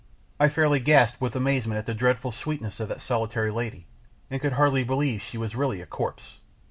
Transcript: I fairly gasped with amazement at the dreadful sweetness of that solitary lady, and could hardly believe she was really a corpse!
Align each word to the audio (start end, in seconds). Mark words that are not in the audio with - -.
I 0.39 0.49
fairly 0.49 0.79
gasped 0.79 1.21
with 1.21 1.35
amazement 1.35 1.77
at 1.77 1.85
the 1.85 1.93
dreadful 1.93 2.31
sweetness 2.31 2.79
of 2.79 2.87
that 2.89 3.01
solitary 3.01 3.51
lady, 3.51 3.85
and 4.31 4.41
could 4.41 4.53
hardly 4.53 4.83
believe 4.83 5.21
she 5.21 5.37
was 5.37 5.55
really 5.55 5.79
a 5.79 5.85
corpse! 5.85 6.39